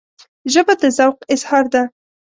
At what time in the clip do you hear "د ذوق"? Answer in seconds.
0.81-1.17